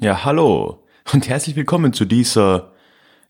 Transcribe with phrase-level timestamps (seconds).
[0.00, 0.78] Ja, hallo
[1.12, 2.72] und herzlich willkommen zu dieser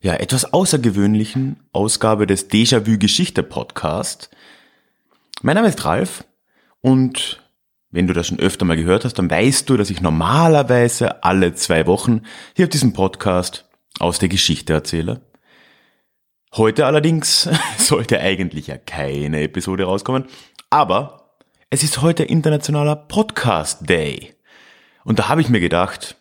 [0.01, 4.29] ja etwas außergewöhnlichen Ausgabe des Déjà-vu Geschichte Podcast.
[5.41, 6.23] Mein Name ist Ralf
[6.79, 7.43] und
[7.91, 11.53] wenn du das schon öfter mal gehört hast, dann weißt du, dass ich normalerweise alle
[11.53, 12.21] zwei Wochen
[12.55, 13.67] hier auf diesem Podcast
[13.99, 15.21] aus der Geschichte erzähle.
[16.55, 20.25] Heute allerdings sollte eigentlich ja keine Episode rauskommen,
[20.69, 21.35] aber
[21.69, 24.33] es ist heute internationaler Podcast Day.
[25.03, 26.15] Und da habe ich mir gedacht,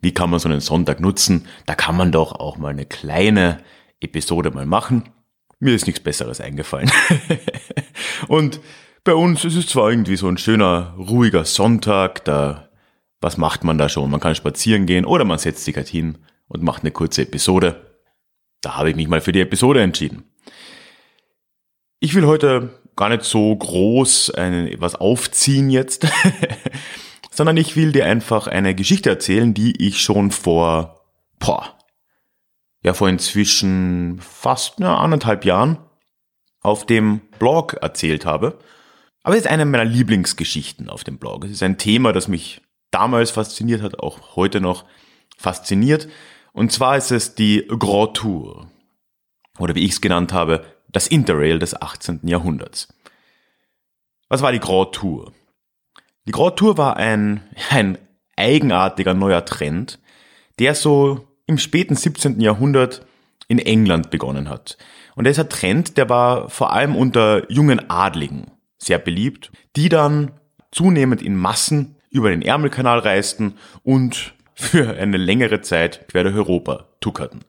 [0.00, 1.46] wie kann man so einen Sonntag nutzen?
[1.66, 3.58] Da kann man doch auch mal eine kleine
[4.00, 5.08] Episode mal machen.
[5.60, 6.90] Mir ist nichts Besseres eingefallen.
[8.28, 8.60] und
[9.04, 12.68] bei uns ist es zwar irgendwie so ein schöner, ruhiger Sonntag, da,
[13.20, 14.10] was macht man da schon?
[14.10, 17.96] Man kann spazieren gehen oder man setzt sich halt hin und macht eine kurze Episode.
[18.60, 20.24] Da habe ich mich mal für die Episode entschieden.
[22.00, 24.32] Ich will heute gar nicht so groß
[24.78, 26.06] was aufziehen jetzt.
[27.38, 31.04] sondern ich will dir einfach eine Geschichte erzählen, die ich schon vor,
[31.38, 31.78] boah,
[32.82, 35.78] ja, vor inzwischen fast na, anderthalb Jahren
[36.62, 38.58] auf dem Blog erzählt habe.
[39.22, 41.44] Aber es ist eine meiner Lieblingsgeschichten auf dem Blog.
[41.44, 44.84] Es ist ein Thema, das mich damals fasziniert hat, auch heute noch
[45.36, 46.08] fasziniert.
[46.52, 48.68] Und zwar ist es die Grand Tour.
[49.60, 52.22] Oder wie ich es genannt habe, das Interrail des 18.
[52.24, 52.88] Jahrhunderts.
[54.28, 55.32] Was war die Grand Tour?
[56.28, 57.40] Die Grand Tour war ein,
[57.70, 57.98] ein
[58.36, 59.98] eigenartiger neuer Trend,
[60.60, 62.40] der so im späten 17.
[62.40, 63.06] Jahrhundert
[63.48, 64.76] in England begonnen hat.
[65.16, 70.32] Und dieser Trend, der war vor allem unter jungen Adligen sehr beliebt, die dann
[70.70, 76.88] zunehmend in Massen über den Ärmelkanal reisten und für eine längere Zeit quer durch Europa
[77.00, 77.40] tuckerten.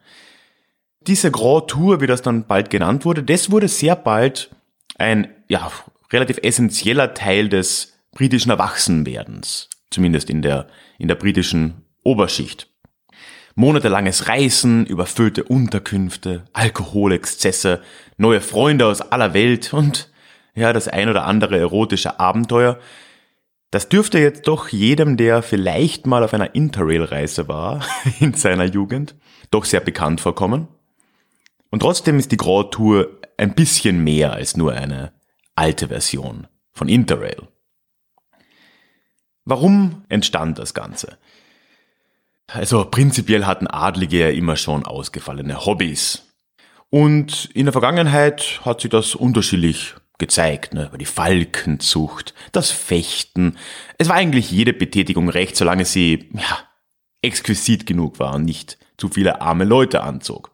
[1.02, 4.52] Diese Grand Tour, wie das dann bald genannt wurde, das wurde sehr bald
[4.98, 5.70] ein ja,
[6.14, 12.70] relativ essentieller Teil des britischen Erwachsenwerdens, zumindest in der, in der britischen Oberschicht.
[13.56, 17.82] Monatelanges Reisen, überfüllte Unterkünfte, Alkoholexzesse,
[18.18, 20.12] neue Freunde aus aller Welt und
[20.56, 22.80] ja, das ein oder andere erotische Abenteuer.
[23.72, 27.86] Das dürfte jetzt doch jedem, der vielleicht mal auf einer Interrail-Reise war
[28.20, 29.16] in seiner Jugend,
[29.52, 30.68] doch sehr bekannt vorkommen.
[31.70, 35.14] Und trotzdem ist die Grand Tour ein bisschen mehr als nur eine
[35.56, 37.48] alte Version von Interrail.
[39.50, 41.18] Warum entstand das Ganze?
[42.46, 46.28] Also prinzipiell hatten Adlige ja immer schon ausgefallene Hobbys.
[46.92, 50.92] Und in der Vergangenheit hat sich das unterschiedlich gezeigt, ne?
[51.00, 53.58] die Falkenzucht, das Fechten.
[53.98, 56.60] Es war eigentlich jede Betätigung recht, solange sie ja,
[57.24, 60.52] exquisit genug war und nicht zu viele arme Leute anzog.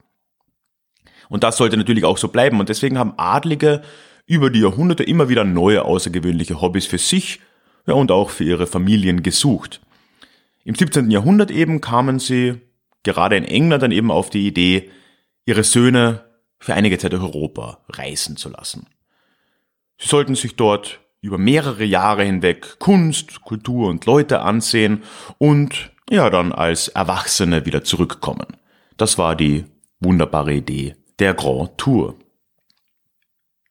[1.28, 2.62] Und das sollte natürlich auch so bleiben.
[2.62, 3.82] Und deswegen haben Adlige
[4.26, 7.42] über die Jahrhunderte immer wieder neue außergewöhnliche Hobbys für sich
[7.86, 9.82] ja, und auch für ihre Familien gesucht.
[10.64, 11.12] Im 17.
[11.12, 12.62] Jahrhundert eben kamen sie,
[13.04, 14.90] gerade in England, dann eben auf die Idee,
[15.46, 16.26] ihre Söhne
[16.60, 18.88] für einige Zeit durch Europa reisen zu lassen.
[20.00, 25.04] Sie sollten sich dort über mehrere Jahre hinweg Kunst, Kultur und Leute ansehen
[25.38, 28.58] und ja dann als Erwachsene wieder zurückkommen.
[28.98, 29.66] Das war die
[30.00, 32.16] wunderbare Idee der Grand Tour.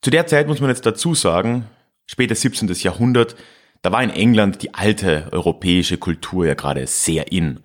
[0.02, 1.66] Zu der Zeit muss man jetzt dazu sagen,
[2.06, 2.68] spätes 17.
[2.74, 3.36] Jahrhundert,
[3.84, 7.60] da war in England die alte europäische Kultur ja gerade sehr in.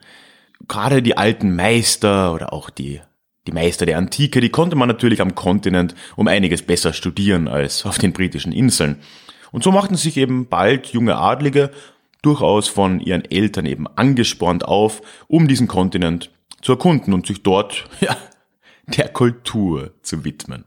[0.68, 3.00] Gerade die alten Meister oder auch die,
[3.48, 7.86] die Meister der Antike, die konnte man natürlich am Kontinent um einiges besser studieren als
[7.86, 8.98] auf den britischen Inseln.
[9.54, 11.72] Und so machten sich eben bald junge Adlige
[12.22, 16.32] durchaus von ihren Eltern eben angespornt auf, um diesen Kontinent
[16.62, 18.18] zu erkunden und sich dort, ja,
[18.88, 20.66] der Kultur zu widmen.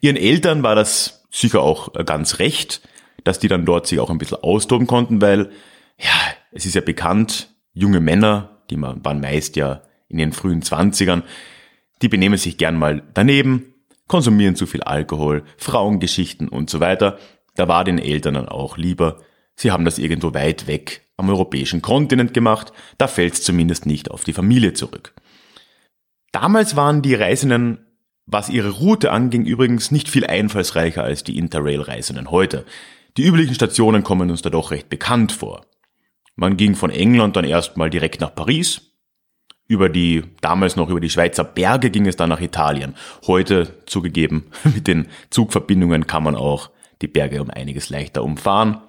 [0.00, 2.82] Ihren Eltern war das sicher auch ganz recht,
[3.26, 5.50] dass die dann dort sich auch ein bisschen austoben konnten, weil,
[5.98, 6.12] ja,
[6.52, 11.24] es ist ja bekannt, junge Männer, die waren meist ja in den frühen Zwanzigern,
[12.02, 13.74] die benehmen sich gern mal daneben,
[14.06, 17.18] konsumieren zu viel Alkohol, Frauengeschichten und so weiter.
[17.56, 19.22] Da war den Eltern dann auch lieber,
[19.56, 24.10] sie haben das irgendwo weit weg am europäischen Kontinent gemacht, da fällt es zumindest nicht
[24.10, 25.14] auf die Familie zurück.
[26.30, 27.78] Damals waren die Reisenden,
[28.26, 32.66] was ihre Route anging, übrigens nicht viel einfallsreicher als die Interrail-Reisenden heute.
[33.16, 35.64] Die üblichen Stationen kommen uns da doch recht bekannt vor.
[36.34, 38.92] Man ging von England dann erstmal direkt nach Paris.
[39.68, 42.94] Über die, damals noch über die Schweizer Berge ging es dann nach Italien.
[43.26, 46.70] Heute, zugegeben, mit den Zugverbindungen kann man auch
[47.00, 48.82] die Berge um einiges leichter umfahren.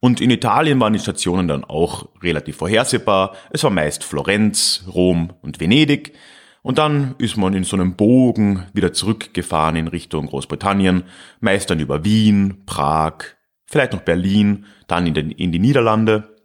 [0.00, 3.36] Und in Italien waren die Stationen dann auch relativ vorhersehbar.
[3.50, 6.14] Es war meist Florenz, Rom und Venedig.
[6.62, 11.04] Und dann ist man in so einem Bogen wieder zurückgefahren in Richtung Großbritannien,
[11.40, 13.24] meist dann über Wien, Prag,
[13.72, 16.36] vielleicht noch Berlin, dann in, den, in die Niederlande.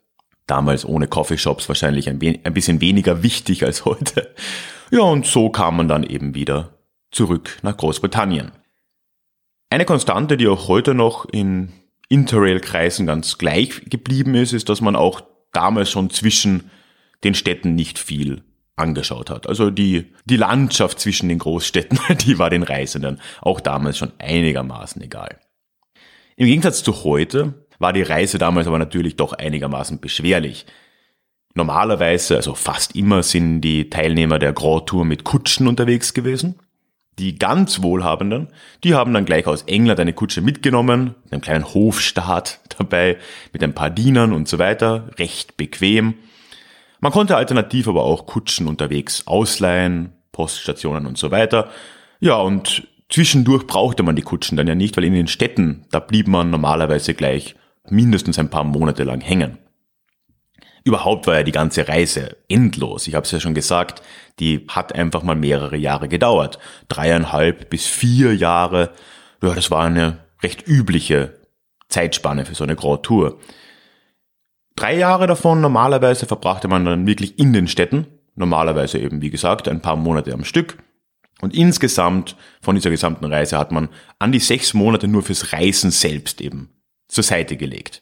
[0.48, 4.34] Damals ohne Coffeeshops wahrscheinlich ein, ein bisschen weniger wichtig als heute.
[4.90, 6.78] Ja, und so kam man dann eben wieder
[7.12, 8.54] zurück nach Großbritannien.
[9.70, 11.74] Eine Konstante, die auch heute noch in
[12.08, 15.20] Interrail-Kreisen ganz gleich geblieben ist, ist, dass man auch
[15.52, 16.72] damals schon zwischen
[17.26, 18.44] den Städten nicht viel
[18.78, 19.48] angeschaut hat.
[19.50, 25.02] Also die, die Landschaft zwischen den Großstädten, die war den Reisenden auch damals schon einigermaßen
[25.02, 25.42] egal.
[26.40, 30.68] Im Gegensatz zu heute war die Reise damals aber natürlich doch einigermaßen beschwerlich.
[31.56, 36.60] Normalerweise, also fast immer, sind die Teilnehmer der Grand Tour mit Kutschen unterwegs gewesen.
[37.18, 38.50] Die ganz Wohlhabenden,
[38.84, 43.18] die haben dann gleich aus England eine Kutsche mitgenommen, mit einem kleinen Hofstaat dabei,
[43.52, 46.14] mit ein paar Dienern und so weiter, recht bequem.
[47.00, 51.72] Man konnte alternativ aber auch Kutschen unterwegs ausleihen, Poststationen und so weiter.
[52.20, 56.00] Ja, und zwischendurch brauchte man die Kutschen dann ja nicht, weil in den Städten, da
[56.00, 57.56] blieb man normalerweise gleich
[57.90, 59.58] mindestens ein paar Monate lang hängen.
[60.84, 63.08] Überhaupt war ja die ganze Reise endlos.
[63.08, 64.02] Ich habe es ja schon gesagt,
[64.40, 66.60] die hat einfach mal mehrere Jahre gedauert.
[66.88, 68.92] Dreieinhalb bis vier Jahre.
[69.44, 71.42] Ja, das war eine recht übliche
[71.90, 73.38] Zeitspanne für so eine Grand Tour.
[74.78, 78.08] Drei Jahre davon normalerweise verbrachte man dann wirklich in den Städten.
[78.36, 80.78] Normalerweise eben, wie gesagt, ein paar Monate am Stück.
[81.42, 83.90] Und insgesamt von dieser gesamten Reise hat man
[84.20, 86.70] an die sechs Monate nur fürs Reisen selbst eben
[87.08, 88.02] zur Seite gelegt.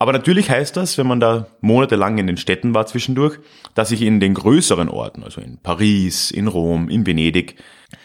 [0.00, 3.38] Aber natürlich heißt das, wenn man da monatelang in den Städten war zwischendurch,
[3.74, 7.56] dass sich in den größeren Orten, also in Paris, in Rom, in Venedig,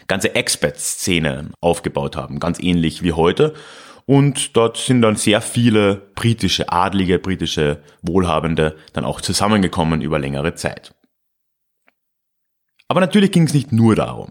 [0.08, 3.54] ganze Expat-Szenen aufgebaut haben, ganz ähnlich wie heute.
[4.06, 10.56] Und dort sind dann sehr viele britische Adlige, britische Wohlhabende dann auch zusammengekommen über längere
[10.56, 10.96] Zeit.
[12.88, 14.30] Aber natürlich ging es nicht nur darum.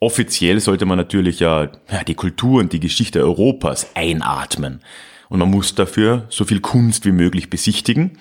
[0.00, 4.80] Offiziell sollte man natürlich ja, ja die Kultur und die Geschichte Europas einatmen
[5.28, 8.18] und man muss dafür so viel Kunst wie möglich besichtigen.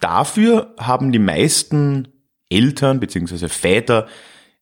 [0.00, 2.08] Dafür haben die meisten
[2.48, 3.48] Eltern bzw.
[3.48, 4.06] Väter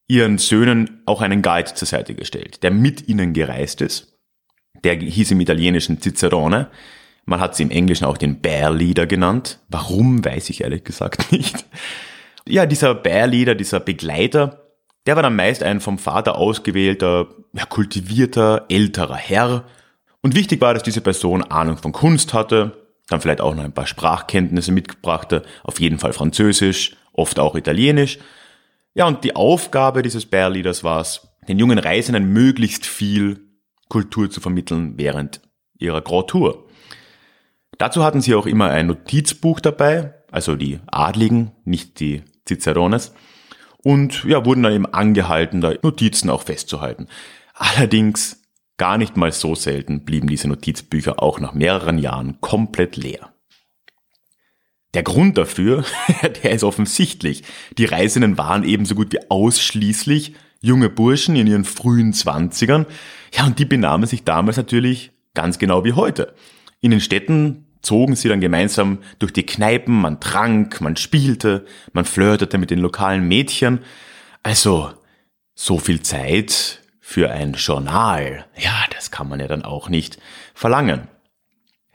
[0.09, 4.15] ihren Söhnen auch einen Guide zur Seite gestellt, der mit ihnen gereist ist.
[4.85, 6.71] Der hieß im Italienischen Cicerone.
[7.25, 9.61] Man hat sie im Englischen auch den Bear Leader genannt.
[9.69, 11.65] Warum, weiß ich ehrlich gesagt nicht.
[12.49, 14.63] Ja, dieser Bear Leader, dieser Begleiter,
[15.07, 19.65] der war dann meist ein vom Vater ausgewählter, ja, kultivierter, älterer Herr,
[20.27, 22.73] und wichtig war, dass diese Person Ahnung von Kunst hatte,
[23.09, 28.19] dann vielleicht auch noch ein paar Sprachkenntnisse mitgebrachte, auf jeden Fall Französisch, oft auch Italienisch.
[28.95, 33.39] Ja, und die Aufgabe dieses Bear Leaders war es, den jungen Reisenden möglichst viel
[33.89, 35.41] Kultur zu vermitteln während
[35.79, 36.67] ihrer Grand Tour.
[37.79, 43.13] Dazu hatten sie auch immer ein Notizbuch dabei, also die Adligen, nicht die Cicerones,
[43.79, 47.07] und ja, wurden dann eben angehalten, da Notizen auch festzuhalten.
[47.55, 48.43] Allerdings
[48.79, 53.33] Gar nicht mal so selten blieben diese Notizbücher auch nach mehreren Jahren komplett leer.
[54.93, 55.85] Der Grund dafür,
[56.43, 57.43] der ist offensichtlich.
[57.79, 62.87] Die Reisenden waren ebenso gut wie ausschließlich junge Burschen in ihren frühen Zwanzigern.
[63.33, 66.35] Ja, und die benahmen sich damals natürlich ganz genau wie heute.
[66.81, 72.05] In den Städten zogen sie dann gemeinsam durch die Kneipen, man trank, man spielte, man
[72.05, 73.79] flirtete mit den lokalen Mädchen.
[74.43, 74.93] Also,
[75.55, 80.19] so viel Zeit für ein Journal, ja, das kann man ja dann auch nicht
[80.53, 81.07] verlangen.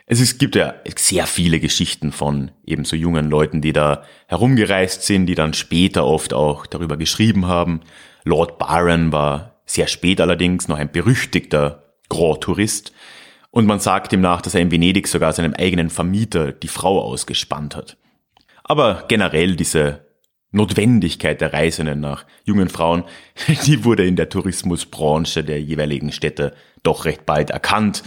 [0.05, 5.25] Es gibt ja sehr viele Geschichten von eben so jungen Leuten, die da herumgereist sind,
[5.25, 7.81] die dann später oft auch darüber geschrieben haben.
[8.23, 12.93] Lord Byron war sehr spät allerdings noch ein berüchtigter Grand Tourist.
[13.51, 17.01] Und man sagt ihm nach, dass er in Venedig sogar seinem eigenen Vermieter die Frau
[17.01, 17.97] ausgespannt hat.
[18.63, 20.07] Aber generell diese
[20.51, 23.03] Notwendigkeit der Reisenden nach jungen Frauen,
[23.65, 28.03] die wurde in der Tourismusbranche der jeweiligen Städte doch recht bald erkannt.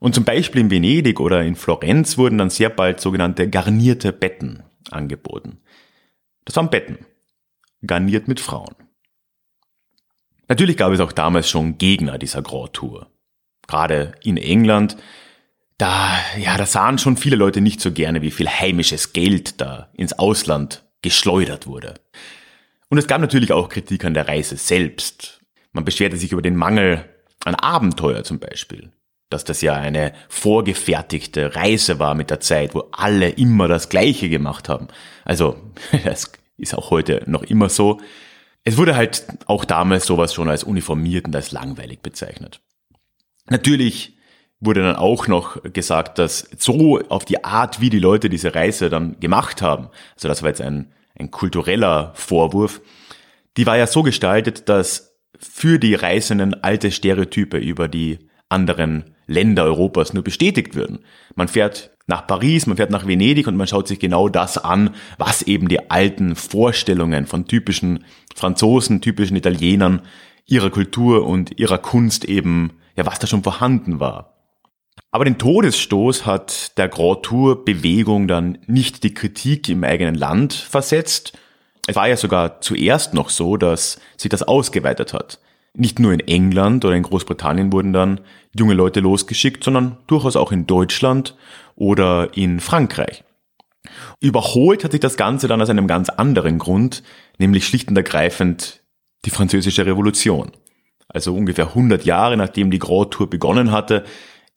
[0.00, 4.62] Und zum Beispiel in Venedig oder in Florenz wurden dann sehr bald sogenannte garnierte Betten
[4.90, 5.60] angeboten.
[6.44, 6.98] Das waren Betten,
[7.86, 8.74] garniert mit Frauen.
[10.46, 13.10] Natürlich gab es auch damals schon Gegner dieser Grand Tour.
[13.66, 14.96] Gerade in England,
[15.78, 19.88] da, ja, da sahen schon viele Leute nicht so gerne, wie viel heimisches Geld da
[19.94, 21.94] ins Ausland geschleudert wurde.
[22.88, 25.40] Und es gab natürlich auch Kritik an der Reise selbst.
[25.72, 27.04] Man beschwerte sich über den Mangel
[27.44, 28.92] an Abenteuer zum Beispiel.
[29.30, 34.28] Dass das ja eine vorgefertigte Reise war mit der Zeit, wo alle immer das Gleiche
[34.28, 34.88] gemacht haben.
[35.24, 35.56] Also,
[36.04, 38.00] das ist auch heute noch immer so.
[38.62, 42.60] Es wurde halt auch damals sowas schon als uniformiert und als langweilig bezeichnet.
[43.48, 44.16] Natürlich
[44.60, 48.88] wurde dann auch noch gesagt, dass so auf die Art, wie die Leute diese Reise
[48.88, 52.80] dann gemacht haben, also das war jetzt ein, ein kultureller Vorwurf,
[53.56, 59.64] die war ja so gestaltet, dass für die Reisenden alte Stereotype über die anderen Länder
[59.64, 61.00] Europas nur bestätigt würden.
[61.34, 64.90] Man fährt nach Paris, man fährt nach Venedig und man schaut sich genau das an,
[65.18, 70.02] was eben die alten Vorstellungen von typischen Franzosen, typischen Italienern,
[70.46, 74.34] ihrer Kultur und ihrer Kunst eben, ja, was da schon vorhanden war.
[75.10, 80.52] Aber den Todesstoß hat der Grand Tour Bewegung dann nicht die Kritik im eigenen Land
[80.54, 81.38] versetzt.
[81.86, 85.38] Es war ja sogar zuerst noch so, dass sich das ausgeweitet hat.
[85.76, 88.20] Nicht nur in England oder in Großbritannien wurden dann
[88.56, 91.36] junge Leute losgeschickt, sondern durchaus auch in Deutschland
[91.74, 93.24] oder in Frankreich.
[94.20, 97.02] Überholt hat sich das Ganze dann aus einem ganz anderen Grund,
[97.38, 98.82] nämlich schlicht und ergreifend
[99.24, 100.52] die französische Revolution.
[101.08, 104.04] Also ungefähr 100 Jahre nachdem die Grand Tour begonnen hatte,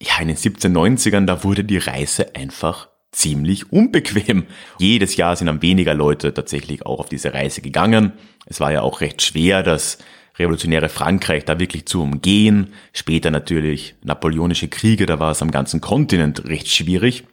[0.01, 4.45] ja, in den 1790ern, da wurde die Reise einfach ziemlich unbequem.
[4.77, 8.13] Jedes Jahr sind dann weniger Leute tatsächlich auch auf diese Reise gegangen.
[8.45, 9.97] Es war ja auch recht schwer, das
[10.37, 12.73] revolutionäre Frankreich da wirklich zu umgehen.
[12.93, 17.23] Später natürlich napoleonische Kriege, da war es am ganzen Kontinent recht schwierig.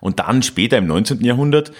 [0.00, 1.22] Und dann später im 19.
[1.24, 1.72] Jahrhundert,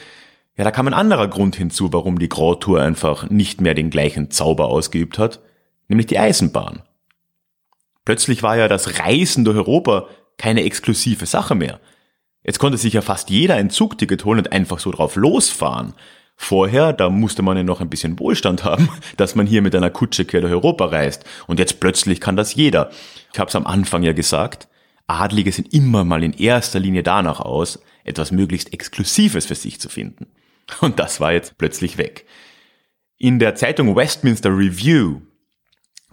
[0.57, 3.91] ja, da kam ein anderer Grund hinzu, warum die Grand Tour einfach nicht mehr den
[3.91, 5.41] gleichen Zauber ausgeübt hat,
[5.89, 6.83] nämlich die Eisenbahn.
[8.05, 11.81] Plötzlich war ja das Reisen durch Europa keine exklusive Sache mehr.
[12.43, 15.95] Jetzt konnte sich ja fast jeder ein Zugticket holen und einfach so drauf losfahren.
[16.37, 19.91] Vorher, da musste man ja noch ein bisschen Wohlstand haben, dass man hier mit einer
[19.91, 21.25] Kutsche quer durch Europa reist.
[21.47, 22.91] Und jetzt plötzlich kann das jeder.
[23.33, 24.69] Ich habe es am Anfang ja gesagt,
[25.07, 29.89] Adlige sind immer mal in erster Linie danach aus, etwas möglichst Exklusives für sich zu
[29.89, 30.27] finden.
[30.81, 32.27] Und das war jetzt plötzlich weg.
[33.17, 35.21] In der Zeitung Westminster Review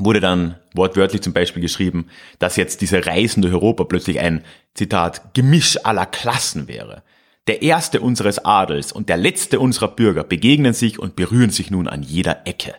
[0.05, 2.07] wurde dann wortwörtlich zum Beispiel geschrieben,
[2.39, 4.43] dass jetzt diese Reisen durch Europa plötzlich ein,
[4.73, 7.03] Zitat, Gemisch aller Klassen wäre.
[7.47, 11.87] Der erste unseres Adels und der letzte unserer Bürger begegnen sich und berühren sich nun
[11.87, 12.75] an jeder Ecke.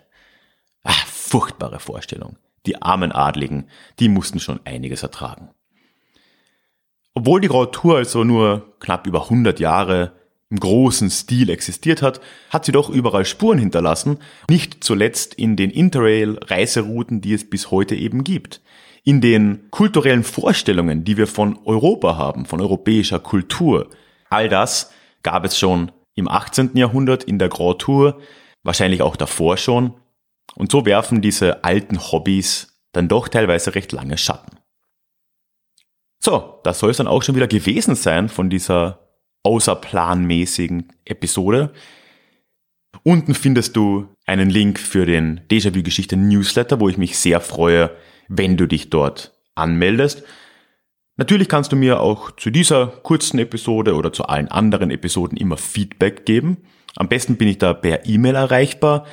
[0.84, 2.36] Ach, furchtbare Vorstellung.
[2.66, 5.50] Die armen Adligen, die mussten schon einiges ertragen.
[7.14, 10.12] Obwohl die Grand Tour also nur knapp über 100 Jahre
[10.52, 14.18] im großen Stil existiert hat, hat sie doch überall Spuren hinterlassen,
[14.50, 18.60] nicht zuletzt in den Interrail-Reiserouten, die es bis heute eben gibt.
[19.02, 23.88] In den kulturellen Vorstellungen, die wir von Europa haben, von europäischer Kultur.
[24.28, 24.92] All das
[25.22, 26.72] gab es schon im 18.
[26.74, 28.20] Jahrhundert in der Grand Tour,
[28.62, 29.94] wahrscheinlich auch davor schon.
[30.54, 34.58] Und so werfen diese alten Hobbys dann doch teilweise recht lange Schatten.
[36.20, 39.01] So, das soll es dann auch schon wieder gewesen sein von dieser
[39.42, 41.72] außerplanmäßigen Episode.
[43.02, 47.90] Unten findest du einen Link für den Déjà-vu-Geschichte Newsletter, wo ich mich sehr freue,
[48.28, 50.22] wenn du dich dort anmeldest.
[51.16, 55.56] Natürlich kannst du mir auch zu dieser kurzen Episode oder zu allen anderen Episoden immer
[55.56, 56.56] Feedback geben.
[56.96, 59.06] Am besten bin ich da per E-Mail erreichbar.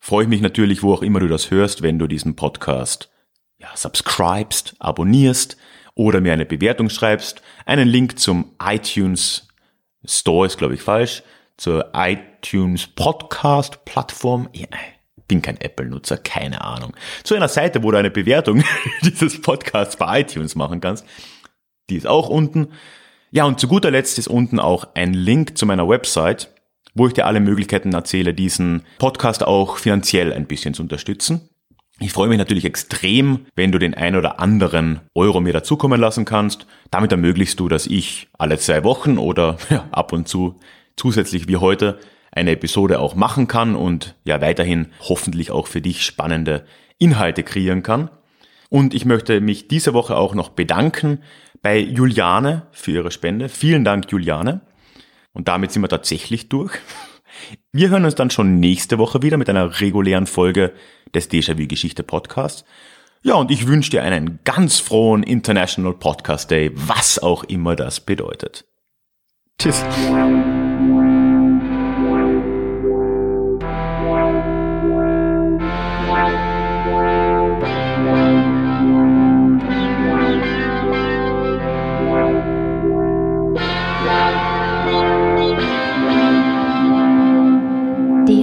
[0.00, 3.10] freue ich mich natürlich, wo auch immer du das hörst, wenn du diesen Podcast
[3.58, 5.56] ja, subscribest, abonnierst
[5.94, 7.42] oder mir eine Bewertung schreibst.
[7.64, 9.48] Einen Link zum iTunes
[10.04, 11.22] Store ist, glaube ich, falsch.
[11.56, 14.48] Zur iTunes Podcast Plattform.
[14.50, 14.66] Ich
[15.28, 16.92] bin kein Apple-Nutzer, keine Ahnung.
[17.22, 18.64] Zu einer Seite, wo du eine Bewertung
[19.02, 21.06] dieses Podcasts bei iTunes machen kannst.
[21.88, 22.72] Die ist auch unten.
[23.30, 26.52] Ja, und zu guter Letzt ist unten auch ein Link zu meiner Website
[26.94, 31.48] wo ich dir alle Möglichkeiten erzähle, diesen Podcast auch finanziell ein bisschen zu unterstützen.
[32.00, 36.24] Ich freue mich natürlich extrem, wenn du den ein oder anderen Euro mir dazukommen lassen
[36.24, 36.66] kannst.
[36.90, 40.56] Damit ermöglichst du, dass ich alle zwei Wochen oder ja, ab und zu
[40.96, 41.98] zusätzlich wie heute
[42.32, 46.64] eine Episode auch machen kann und ja weiterhin hoffentlich auch für dich spannende
[46.98, 48.10] Inhalte kreieren kann.
[48.68, 51.18] Und ich möchte mich diese Woche auch noch bedanken
[51.60, 53.48] bei Juliane für ihre Spende.
[53.48, 54.62] Vielen Dank, Juliane.
[55.32, 56.72] Und damit sind wir tatsächlich durch.
[57.72, 60.72] Wir hören uns dann schon nächste Woche wieder mit einer regulären Folge
[61.14, 62.64] des Déjà-vu Geschichte Podcasts.
[63.22, 68.00] Ja, und ich wünsche dir einen ganz frohen International Podcast Day, was auch immer das
[68.00, 68.64] bedeutet.
[69.58, 69.84] Tschüss.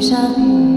[0.10, 0.69] deixa